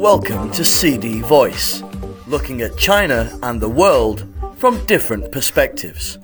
[0.00, 1.82] Welcome to CD Voice,
[2.26, 4.26] looking at China and the world
[4.56, 6.16] from different perspectives.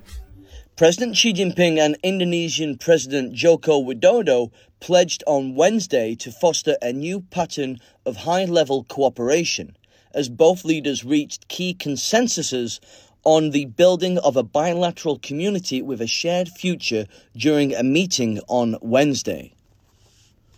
[0.77, 4.51] President Xi Jinping and Indonesian President Joko Widodo
[4.81, 9.77] pledged on Wednesday to foster a new pattern of high level cooperation
[10.15, 12.81] as both leaders reached key consensuses
[13.25, 17.05] on the building of a bilateral community with a shared future
[17.37, 19.53] during a meeting on Wednesday.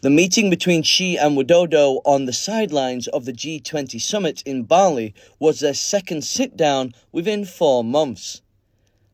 [0.01, 5.13] The meeting between Xi and Widodo on the sidelines of the G20 summit in Bali
[5.41, 8.41] was their second sit down within four months.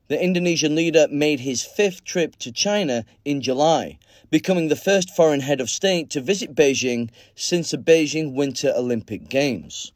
[0.09, 5.41] The Indonesian leader made his fifth trip to China in July, becoming the first foreign
[5.41, 9.91] head of state to visit Beijing since the Beijing Winter Olympic Games.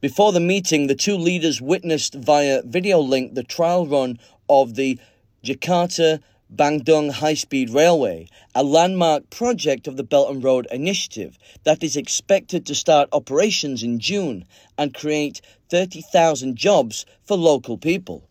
[0.00, 4.96] Before the meeting, the two leaders witnessed via video link the trial run of the
[5.44, 6.20] Jakarta
[6.54, 11.94] Bandung High Speed Railway, a landmark project of the Belt and Road Initiative that is
[11.94, 14.46] expected to start operations in June
[14.78, 18.24] and create 30,000 jobs for local people.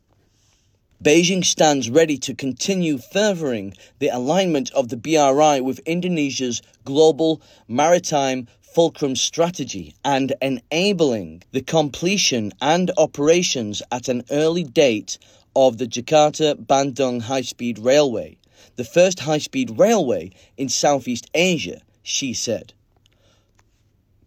[1.03, 8.47] Beijing stands ready to continue furthering the alignment of the BRI with Indonesia's global maritime
[8.73, 15.19] fulcrum strategy and enabling the completion and operations at an early date
[15.57, 18.37] of the Jakarta Bandung High Speed Railway,
[18.75, 22.73] the first high speed railway in Southeast Asia, Xi said.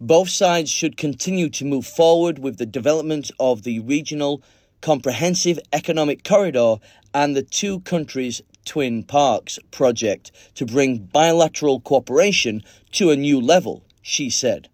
[0.00, 4.42] Both sides should continue to move forward with the development of the regional
[4.80, 6.78] comprehensive economic corridor
[7.14, 13.84] and the two countries' twin parks project to bring bilateral cooperation to a new level,
[14.02, 14.68] Xi said.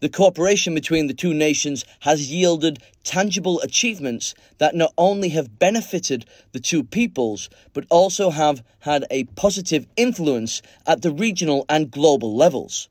[0.00, 6.26] The cooperation between the two nations has yielded tangible achievements that not only have benefited
[6.52, 12.34] the two peoples, but also have had a positive influence at the regional and global
[12.34, 12.88] levels.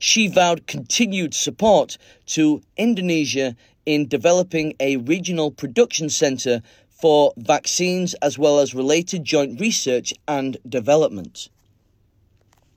[0.00, 8.38] Xi vowed continued support to Indonesia in developing a regional production center for vaccines as
[8.38, 11.48] well as related joint research and development.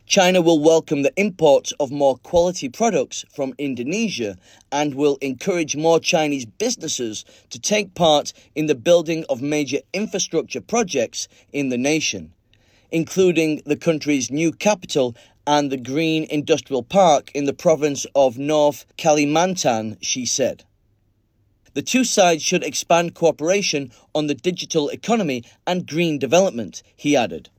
[0.09, 4.35] China will welcome the import of more quality products from Indonesia
[4.71, 10.61] and will encourage more Chinese businesses to take part in the building of major infrastructure
[10.61, 12.33] projects in the nation,
[12.89, 15.15] including the country's new capital
[15.45, 20.63] and the Green Industrial Park in the province of North Kalimantan, Xi said.
[21.75, 27.51] The two sides should expand cooperation on the digital economy and green development, he added.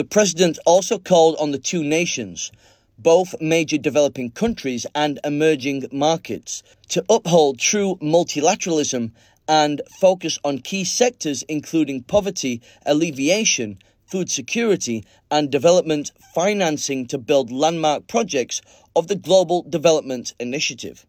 [0.00, 2.50] The president also called on the two nations,
[2.98, 9.12] both major developing countries and emerging markets, to uphold true multilateralism
[9.46, 17.52] and focus on key sectors including poverty alleviation, food security, and development financing to build
[17.52, 18.62] landmark projects
[18.96, 21.04] of the Global Development Initiative.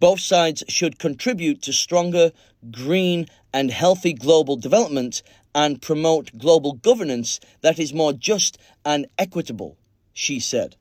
[0.00, 2.32] Both sides should contribute to stronger,
[2.70, 5.22] green, and healthy global development
[5.54, 9.76] and promote global governance that is more just and equitable,
[10.12, 10.76] Xi said.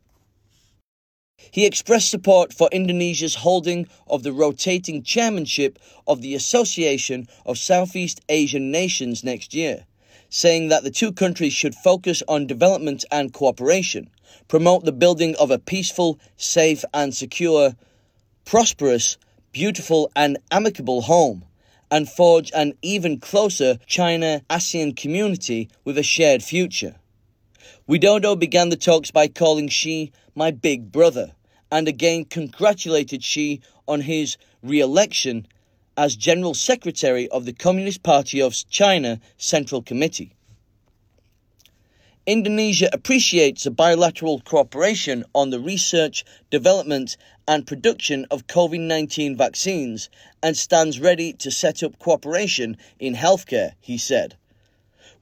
[1.51, 8.21] He expressed support for Indonesia's holding of the rotating chairmanship of the Association of Southeast
[8.27, 9.85] Asian Nations next year,
[10.29, 14.09] saying that the two countries should focus on development and cooperation,
[14.47, 17.75] promote the building of a peaceful, safe, and secure,
[18.43, 19.17] prosperous,
[19.51, 21.46] beautiful, and amicable home
[21.91, 26.95] and forge an even closer China ASEAN community with a shared future.
[27.87, 31.33] Widodo began the talks by calling Xi my big brother
[31.71, 35.47] and again congratulated Xi on his re election
[35.97, 40.36] as General Secretary of the Communist Party of China Central Committee.
[42.27, 47.15] Indonesia appreciates a bilateral cooperation on the research, development,
[47.47, 50.09] and production of COVID 19 vaccines
[50.43, 54.35] and stands ready to set up cooperation in healthcare, he said.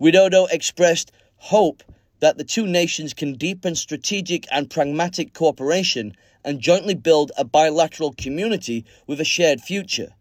[0.01, 1.83] Widodo expressed hope
[2.21, 8.15] that the two nations can deepen strategic and pragmatic cooperation and jointly build a bilateral
[8.17, 10.15] community with a shared future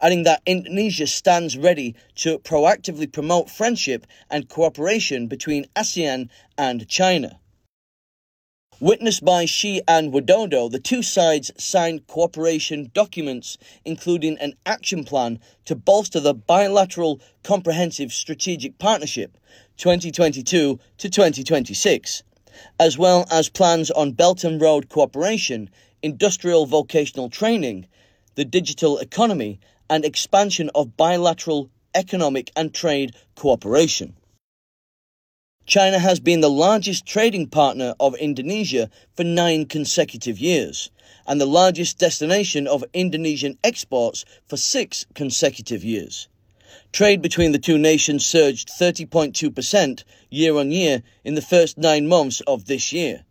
[0.00, 7.38] adding that Indonesia stands ready to proactively promote friendship and cooperation between ASEAN and China.
[8.82, 15.38] Witnessed by Xi and Widodo, the two sides signed cooperation documents, including an action plan
[15.66, 19.36] to bolster the bilateral comprehensive strategic partnership
[19.76, 22.22] 2022 to 2026,
[22.78, 25.68] as well as plans on Belt and Road cooperation,
[26.02, 27.86] industrial vocational training,
[28.34, 34.16] the digital economy, and expansion of bilateral economic and trade cooperation.
[35.66, 40.90] China has been the largest trading partner of Indonesia for nine consecutive years
[41.26, 46.26] and the largest destination of Indonesian exports for six consecutive years.
[46.92, 52.40] Trade between the two nations surged 30.2% year on year in the first nine months
[52.48, 53.24] of this year,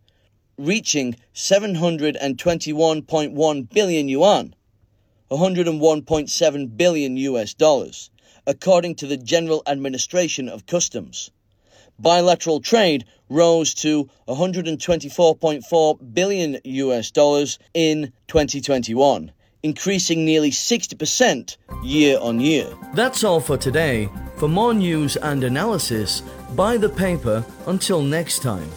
[0.56, 4.54] reaching 721.1 billion yuan,
[5.30, 8.10] 101.7 billion US dollars,
[8.46, 11.30] according to the General Administration of Customs.
[11.98, 19.30] Bilateral trade rose to 124.4 billion US dollars in 2021,
[19.62, 22.66] increasing nearly 60% year on year.
[22.94, 24.08] That's all for today.
[24.36, 26.22] For more news and analysis,
[26.56, 28.68] buy the paper until next time.